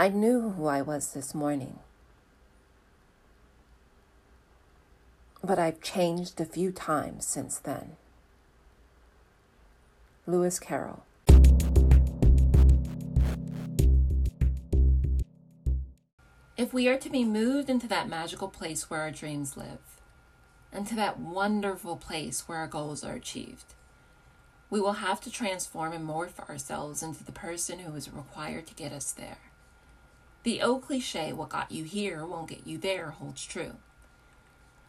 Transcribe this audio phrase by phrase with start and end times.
[0.00, 1.80] I knew who I was this morning.
[5.42, 7.96] But I've changed a few times since then.
[10.24, 11.02] Lewis Carroll.
[16.56, 20.00] If we are to be moved into that magical place where our dreams live,
[20.72, 23.74] into that wonderful place where our goals are achieved,
[24.70, 28.74] we will have to transform and morph ourselves into the person who is required to
[28.74, 29.38] get us there.
[30.48, 33.74] The old cliche, what got you here won't get you there, holds true.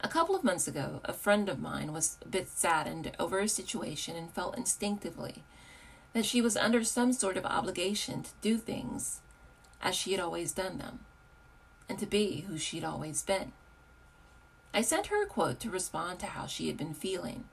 [0.00, 3.48] A couple of months ago, a friend of mine was a bit saddened over a
[3.48, 5.42] situation and felt instinctively
[6.12, 9.22] that she was under some sort of obligation to do things
[9.82, 11.00] as she had always done them
[11.88, 13.50] and to be who she'd always been.
[14.72, 17.46] I sent her a quote to respond to how she had been feeling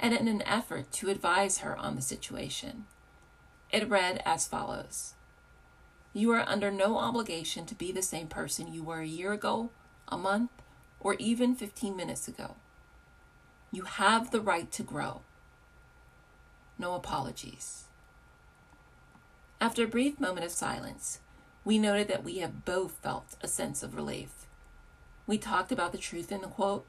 [0.00, 2.86] and in an effort to advise her on the situation.
[3.70, 5.12] It read as follows
[6.16, 9.70] You are under no obligation to be the same person you were a year ago,
[10.06, 10.52] a month,
[11.00, 12.54] or even 15 minutes ago.
[13.72, 15.22] You have the right to grow.
[16.78, 17.86] No apologies.
[19.60, 21.18] After a brief moment of silence,
[21.64, 24.46] we noted that we have both felt a sense of relief.
[25.26, 26.86] We talked about the truth in the quote,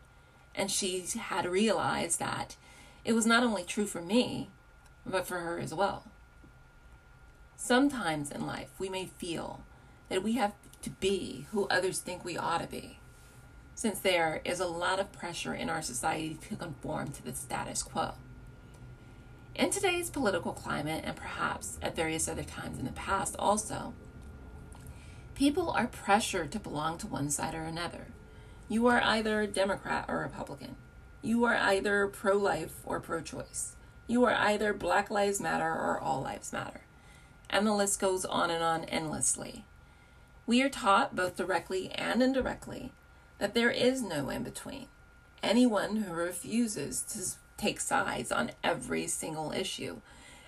[0.53, 2.57] and she had realized that
[3.03, 4.49] it was not only true for me,
[5.03, 6.03] but for her as well.
[7.57, 9.63] Sometimes in life, we may feel
[10.09, 12.99] that we have to be who others think we ought to be,
[13.73, 17.81] since there is a lot of pressure in our society to conform to the status
[17.81, 18.13] quo.
[19.55, 23.93] In today's political climate, and perhaps at various other times in the past also,
[25.35, 28.07] People are pressured to belong to one side or another.
[28.69, 30.77] You are either Democrat or Republican.
[31.21, 33.75] You are either pro life or pro choice.
[34.07, 36.81] You are either Black Lives Matter or All Lives Matter.
[37.49, 39.65] And the list goes on and on endlessly.
[40.45, 42.91] We are taught, both directly and indirectly,
[43.39, 44.87] that there is no in between.
[45.41, 50.01] Anyone who refuses to take sides on every single issue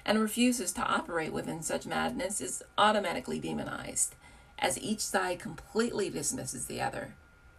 [0.05, 4.15] and refuses to operate within such madness is automatically demonized
[4.59, 7.15] as each side completely dismisses the other.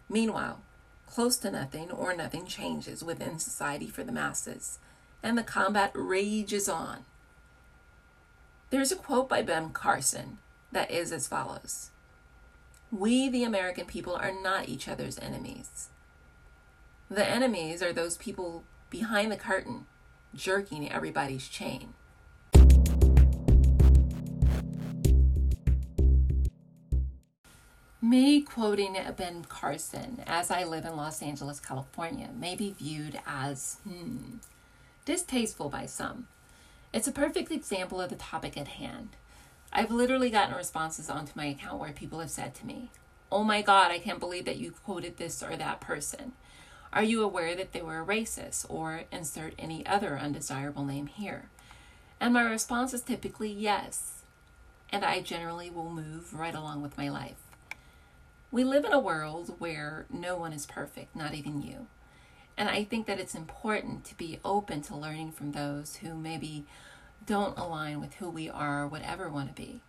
[0.08, 0.60] Meanwhile,
[1.06, 4.78] close to nothing or nothing changes within society for the masses,
[5.22, 7.04] and the combat rages on.
[8.70, 10.38] There's a quote by Ben Carson
[10.72, 11.90] that is as follows
[12.92, 15.88] We, the American people, are not each other's enemies.
[17.10, 19.86] The enemies are those people behind the curtain
[20.34, 21.94] jerking everybody's chain.
[28.02, 33.78] Me quoting Ben Carson as I live in Los Angeles, California, may be viewed as,
[33.84, 34.36] hmm,
[35.06, 36.28] distasteful by some.
[36.90, 39.10] It's a perfect example of the topic at hand.
[39.70, 42.90] I've literally gotten responses onto my account where people have said to me,
[43.30, 46.32] Oh my God, I can't believe that you quoted this or that person.
[46.90, 48.64] Are you aware that they were a racist?
[48.70, 51.50] Or insert any other undesirable name here.
[52.20, 54.22] And my response is typically yes.
[54.88, 57.36] And I generally will move right along with my life.
[58.50, 61.86] We live in a world where no one is perfect, not even you.
[62.58, 66.66] And I think that it's important to be open to learning from those who maybe
[67.24, 69.80] don't align with who we are or whatever ever want to be.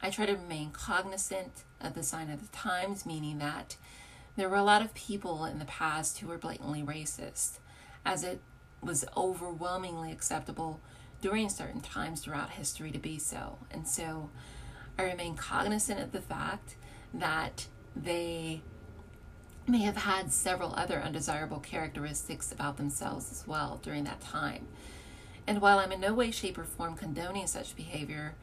[0.00, 3.76] I try to remain cognizant of the sign of the times, meaning that
[4.36, 7.58] there were a lot of people in the past who were blatantly racist,
[8.06, 8.40] as it
[8.82, 10.80] was overwhelmingly acceptable
[11.20, 13.58] during certain times throughout history to be so.
[13.70, 14.30] And so
[14.98, 16.74] I remain cognizant of the fact
[17.12, 18.62] that they
[19.66, 24.66] may have had several other undesirable characteristics about themselves as well during that time.
[25.46, 28.34] And while I'm in no way, shape, or form condoning such behavior,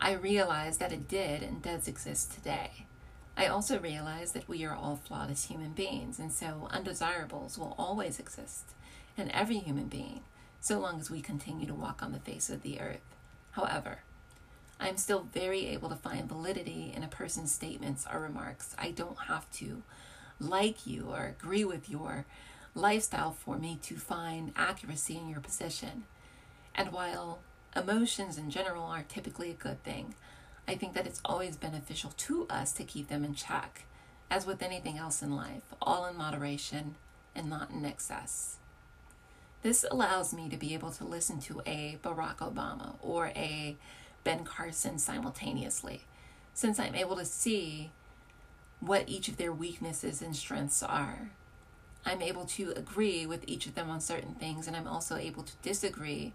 [0.00, 2.86] I realize that it did and does exist today.
[3.36, 7.74] I also realize that we are all flawed as human beings, and so undesirables will
[7.78, 8.70] always exist
[9.16, 10.20] in every human being,
[10.60, 13.00] so long as we continue to walk on the face of the earth.
[13.52, 14.00] However,
[14.78, 18.74] I am still very able to find validity in a person's statements or remarks.
[18.78, 19.82] I don't have to
[20.38, 22.26] like you or agree with your
[22.74, 26.04] lifestyle for me to find accuracy in your position.
[26.74, 27.38] And while
[27.74, 30.14] emotions in general are typically a good thing,
[30.68, 33.84] I think that it's always beneficial to us to keep them in check,
[34.30, 36.96] as with anything else in life, all in moderation
[37.34, 38.56] and not in excess.
[39.62, 43.76] This allows me to be able to listen to a Barack Obama or a
[44.24, 46.02] Ben Carson simultaneously,
[46.52, 47.90] since I'm able to see
[48.80, 51.30] what each of their weaknesses and strengths are.
[52.04, 55.42] I'm able to agree with each of them on certain things, and I'm also able
[55.42, 56.34] to disagree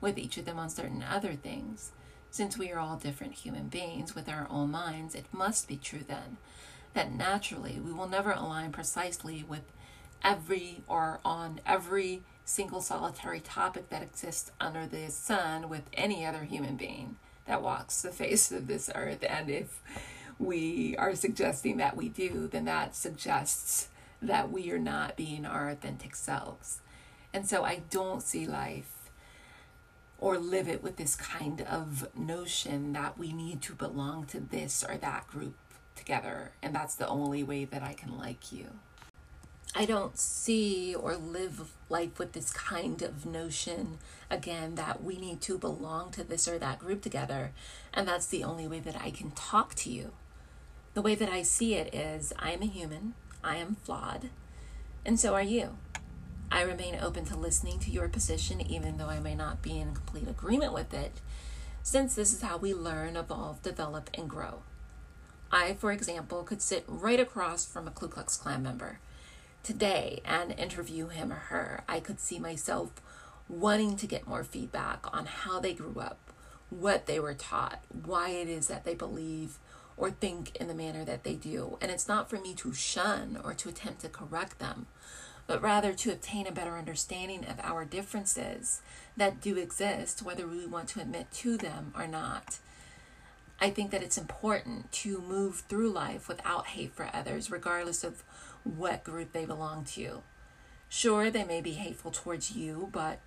[0.00, 1.92] with each of them on certain other things.
[2.30, 6.02] Since we are all different human beings with our own minds, it must be true
[6.06, 6.38] then
[6.94, 9.62] that naturally we will never align precisely with
[10.22, 16.44] every or on every single solitary topic that exists under the sun with any other
[16.44, 17.16] human being
[17.46, 19.24] that walks the face of this earth.
[19.28, 19.80] And if
[20.38, 23.88] we are suggesting that we do, then that suggests
[24.20, 26.80] that we are not being our authentic selves.
[27.32, 29.10] And so I don't see life
[30.18, 34.84] or live it with this kind of notion that we need to belong to this
[34.88, 35.56] or that group
[35.96, 36.52] together.
[36.62, 38.66] And that's the only way that I can like you.
[39.74, 43.98] I don't see or live life with this kind of notion,
[44.30, 47.52] again, that we need to belong to this or that group together.
[47.94, 50.12] And that's the only way that I can talk to you.
[50.94, 54.28] The way that I see it is I am a human, I am flawed,
[55.06, 55.78] and so are you.
[56.50, 59.94] I remain open to listening to your position, even though I may not be in
[59.94, 61.12] complete agreement with it,
[61.82, 64.62] since this is how we learn, evolve, develop, and grow.
[65.50, 68.98] I, for example, could sit right across from a Ku Klux Klan member
[69.62, 72.90] today and interview him or her, I could see myself
[73.48, 76.18] wanting to get more feedback on how they grew up,
[76.70, 79.58] what they were taught, why it is that they believe
[80.02, 81.78] or think in the manner that they do.
[81.80, 84.86] And it's not for me to shun or to attempt to correct them,
[85.46, 88.82] but rather to obtain a better understanding of our differences
[89.16, 92.58] that do exist, whether we want to admit to them or not.
[93.60, 98.24] I think that it's important to move through life without hate for others, regardless of
[98.64, 100.22] what group they belong to.
[100.88, 103.20] Sure, they may be hateful towards you, but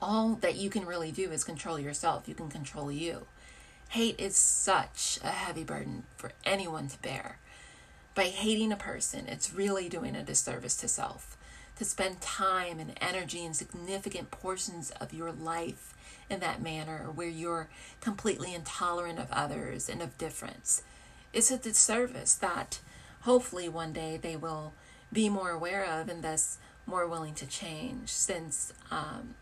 [0.00, 2.26] all that you can really do is control yourself.
[2.26, 3.26] You can control you.
[3.92, 7.36] Hate is such a heavy burden for anyone to bear.
[8.14, 11.36] By hating a person, it's really doing a disservice to self.
[11.76, 15.92] To spend time and energy and significant portions of your life
[16.30, 17.68] in that manner where you're
[18.00, 20.82] completely intolerant of others and of difference.
[21.34, 22.80] It's a disservice that
[23.24, 24.72] hopefully one day they will
[25.12, 26.56] be more aware of and thus
[26.86, 29.34] more willing to change since um,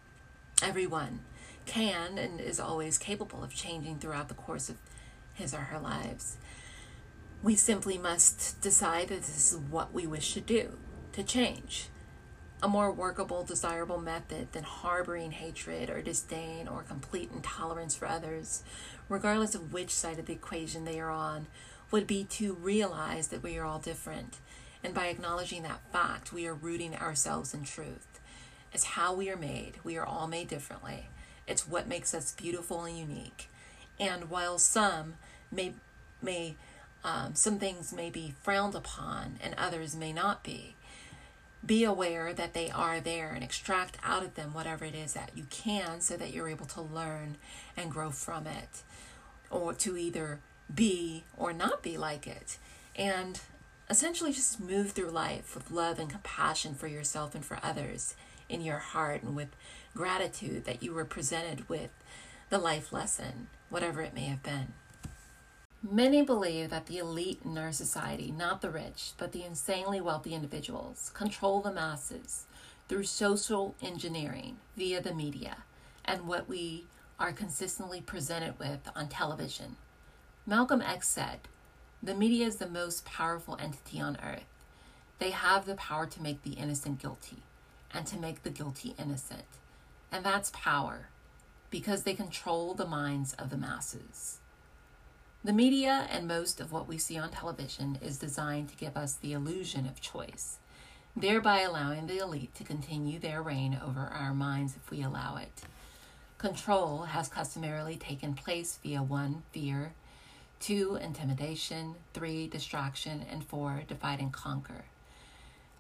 [0.61, 1.21] everyone
[1.67, 4.77] can and is always capable of changing throughout the course of
[5.35, 6.37] his or her lives.
[7.43, 10.79] We simply must decide that this is what we wish to do
[11.13, 11.89] to change.
[12.63, 18.63] A more workable, desirable method than harboring hatred or disdain or complete intolerance for others,
[19.09, 21.47] regardless of which side of the equation they are on,
[21.91, 24.37] would be to realize that we are all different.
[24.85, 28.21] And by acknowledging that fact, we are rooting ourselves in truth.
[28.73, 29.79] It's how we are made.
[29.83, 31.09] We are all made differently.
[31.51, 33.49] It's what makes us beautiful and unique.
[33.99, 35.15] And while some
[35.51, 35.75] may
[36.23, 36.57] may
[37.03, 40.75] um, some things may be frowned upon and others may not be,
[41.65, 45.31] be aware that they are there and extract out of them whatever it is that
[45.35, 47.37] you can so that you're able to learn
[47.77, 48.83] and grow from it
[49.51, 50.41] or to either
[50.73, 52.59] be or not be like it.
[52.95, 53.41] And
[53.89, 58.15] essentially just move through life with love and compassion for yourself and for others
[58.51, 59.49] in your heart and with
[59.95, 61.91] gratitude that you were presented with
[62.51, 64.75] the life lesson, whatever it may have been.
[65.83, 70.35] Many believe that the elite in our society, not the rich, but the insanely wealthy
[70.35, 72.45] individuals, control the masses
[72.89, 75.59] through social engineering via the media
[76.05, 76.87] and what we
[77.19, 79.77] are consistently presented with on television,
[80.47, 81.41] Malcolm X said,
[82.03, 84.43] The media is the most powerful entity on earth.
[85.19, 87.43] They have the power to make the innocent guilty
[87.93, 89.45] and to make the guilty innocent.
[90.13, 91.09] And that's power
[91.71, 94.39] because they control the minds of the masses.
[95.43, 99.15] The media and most of what we see on television is designed to give us
[99.15, 100.59] the illusion of choice,
[101.17, 105.63] thereby allowing the elite to continue their reign over our minds if we allow it.
[106.37, 109.93] Control has customarily taken place via one, fear,
[110.59, 114.85] two, intimidation, three, distraction, and four, divide and conquer.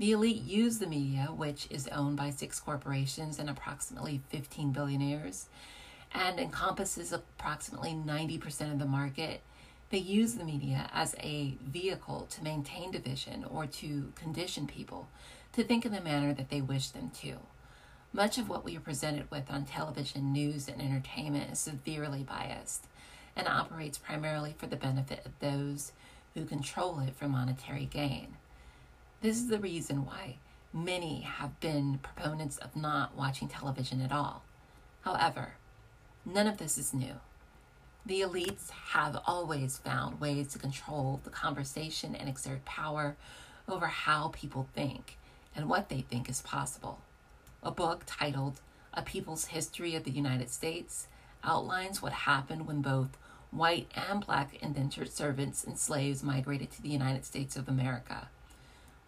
[0.00, 5.50] The elite use the media, which is owned by six corporations and approximately 15 billionaires,
[6.14, 9.42] and encompasses approximately 90% of the market.
[9.90, 15.10] They use the media as a vehicle to maintain division or to condition people
[15.52, 17.34] to think in the manner that they wish them to.
[18.14, 22.86] Much of what we are presented with on television, news, and entertainment is severely biased
[23.36, 25.92] and operates primarily for the benefit of those
[26.32, 28.38] who control it for monetary gain.
[29.22, 30.36] This is the reason why
[30.72, 34.44] many have been proponents of not watching television at all.
[35.02, 35.56] However,
[36.24, 37.16] none of this is new.
[38.06, 43.18] The elites have always found ways to control the conversation and exert power
[43.68, 45.18] over how people think
[45.54, 47.02] and what they think is possible.
[47.62, 48.62] A book titled
[48.94, 51.08] A People's History of the United States
[51.44, 53.18] outlines what happened when both
[53.50, 58.30] white and black indentured servants and slaves migrated to the United States of America.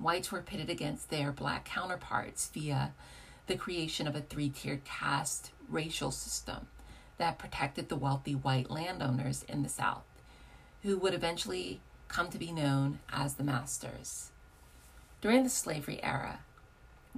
[0.02, 2.92] Whites were pitted against their black counterparts via
[3.46, 6.66] the creation of a three tiered caste racial system
[7.18, 10.04] that protected the wealthy white landowners in the South,
[10.82, 14.32] who would eventually come to be known as the masters.
[15.20, 16.40] During the slavery era,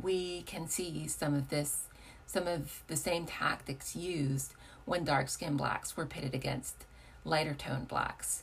[0.00, 1.88] we can see some of this,
[2.26, 4.52] some of the same tactics used
[4.84, 6.84] when dark skinned blacks were pitted against
[7.24, 8.42] lighter toned blacks.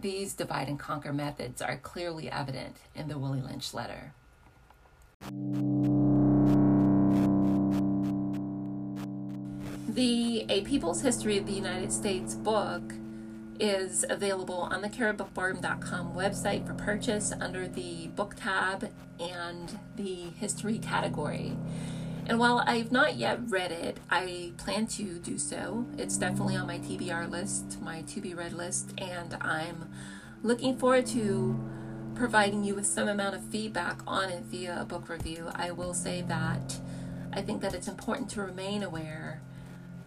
[0.00, 4.14] These divide and conquer methods are clearly evident in the Willie Lynch letter.
[9.88, 12.94] The A People's History of the United States book
[13.58, 20.78] is available on the caribbookbarn.com website for purchase under the book tab and the history
[20.78, 21.58] category.
[22.26, 25.86] And while I've not yet read it, I plan to do so.
[25.98, 29.88] It's definitely on my TBR list, my to be read list, and I'm
[30.42, 31.58] looking forward to
[32.14, 35.48] providing you with some amount of feedback on it via a book review.
[35.54, 36.78] I will say that
[37.32, 39.40] I think that it's important to remain aware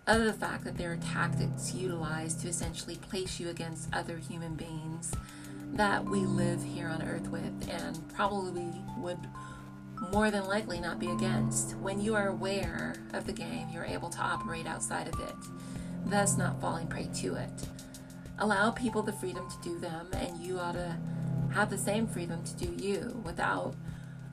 [0.05, 4.55] of the fact that there are tactics utilized to essentially place you against other human
[4.55, 5.13] beings
[5.73, 9.17] that we live here on earth with and probably would
[10.11, 11.75] more than likely not be against.
[11.77, 15.35] When you are aware of the game, you're able to operate outside of it,
[16.05, 17.67] thus not falling prey to it.
[18.39, 20.97] Allow people the freedom to do them, and you ought to
[21.53, 23.75] have the same freedom to do you without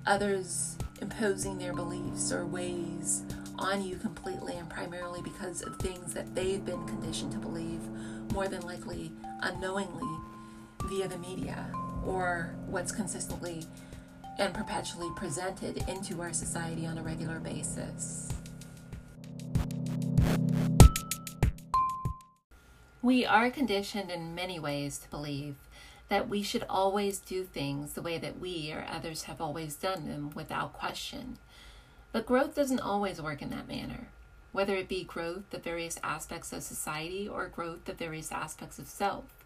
[0.06, 3.22] others imposing their beliefs or ways
[3.58, 7.80] on you completely and primarily because of things that they've been conditioned to believe,
[8.32, 9.12] more than likely
[9.42, 10.08] unknowingly
[10.84, 11.70] via the media
[12.04, 13.66] or what's consistently
[14.40, 18.28] and perpetually presented into our society on a regular basis.
[23.02, 25.56] We are conditioned in many ways to believe
[26.08, 30.08] that we should always do things the way that we or others have always done
[30.08, 31.38] them without question.
[32.10, 34.08] But growth doesn't always work in that manner,
[34.52, 38.88] whether it be growth of various aspects of society or growth of various aspects of
[38.88, 39.39] self.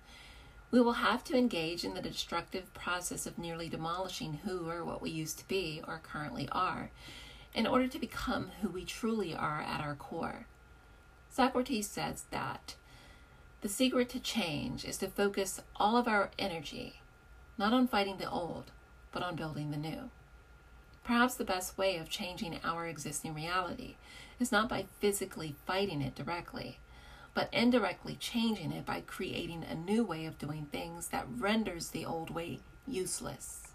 [0.71, 5.01] We will have to engage in the destructive process of nearly demolishing who or what
[5.01, 6.91] we used to be or currently are
[7.55, 10.47] in order to become who we truly are at our core.
[11.31, 12.75] Socrates says that
[13.61, 17.01] the secret to change is to focus all of our energy
[17.57, 18.71] not on fighting the old,
[19.13, 20.11] but on building the new.
[21.05, 23.97] Perhaps the best way of changing our existing reality
[24.41, 26.79] is not by physically fighting it directly,
[27.35, 32.07] but indirectly changing it by creating a new way of doing things that renders the
[32.07, 33.69] old way useless.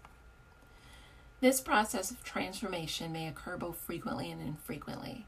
[1.40, 5.26] This process of transformation may occur both frequently and infrequently.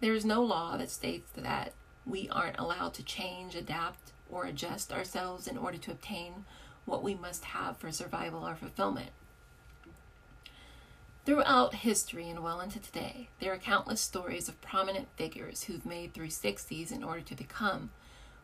[0.00, 1.72] There is no law that states that
[2.06, 6.44] we aren't allowed to change, adapt, or adjust ourselves in order to obtain
[6.84, 9.10] what we must have for survival or fulfillment.
[11.26, 16.14] Throughout history and well into today, there are countless stories of prominent figures who've made
[16.14, 17.90] 360s in order to become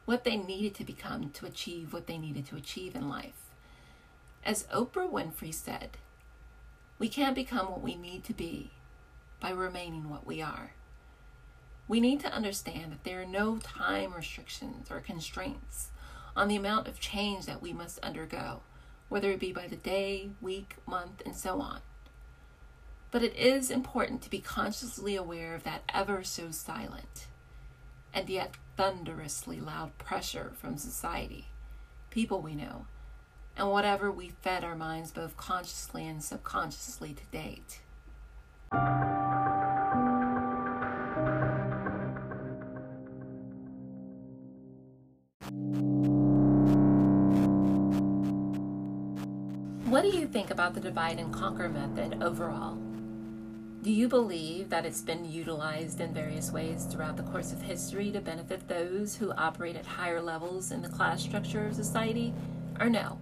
[0.04, 3.50] what they needed to become to achieve what they needed to achieve in life.
[4.44, 5.96] As Oprah Winfrey said,
[6.98, 8.72] we can't become what we need to be
[9.40, 10.72] by remaining what we are.
[11.88, 15.88] We need to understand that there are no time restrictions or constraints
[16.36, 18.60] on the amount of change that we must undergo,
[19.08, 21.80] whether it be by the day, week, month, and so on.
[23.16, 27.28] But it is important to be consciously aware of that ever so silent
[28.12, 31.48] and yet thunderously loud pressure from society,
[32.10, 32.84] people we know,
[33.56, 37.80] and whatever we fed our minds both consciously and subconsciously to date.
[49.86, 52.76] What do you think about the divide and conquer method overall?
[53.86, 58.10] Do you believe that it's been utilized in various ways throughout the course of history
[58.10, 62.34] to benefit those who operate at higher levels in the class structure of society,
[62.80, 63.20] or no?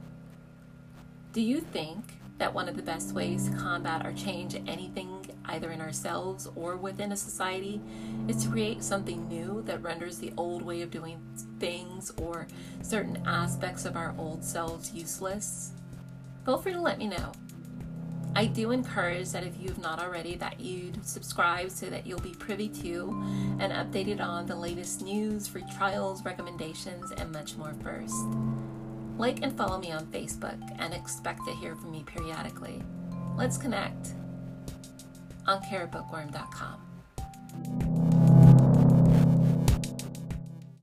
[1.34, 2.02] Do you think
[2.38, 6.78] that one of the best ways to combat or change anything, either in ourselves or
[6.78, 7.78] within a society,
[8.26, 11.20] is to create something new that renders the old way of doing
[11.60, 12.46] things or
[12.80, 15.72] certain aspects of our old selves useless?
[16.46, 17.32] Feel free to let me know.
[18.36, 22.34] I do encourage that if you've not already, that you'd subscribe so that you'll be
[22.34, 23.10] privy to
[23.60, 28.26] and updated on the latest news, free trials, recommendations, and much more first.
[29.16, 32.82] Like and follow me on Facebook and expect to hear from me periodically.
[33.36, 34.14] Let's connect
[35.46, 37.93] on caribbookworm.com.